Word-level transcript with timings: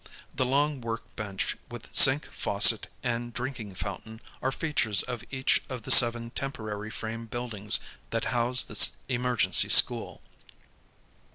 The 0.35 0.47
long 0.47 0.79
w'ork 0.81 1.03
bench 1.15 1.55
with 1.69 1.93
sink, 1.93 2.25
faucet, 2.31 2.87
and 3.03 3.31
drinking 3.31 3.75
fountain 3.75 4.19
are 4.41 4.51
features 4.51 5.03
of 5.03 5.23
each 5.29 5.61
of 5.69 5.83
the 5.83 5.91
seven 5.91 6.31
temporary 6.31 6.89
frame 6.89 7.27
buildings 7.27 7.79
that 8.09 8.25
house 8.33 8.63
this 8.63 8.93
emergency 9.09 9.69
school. 9.69 10.23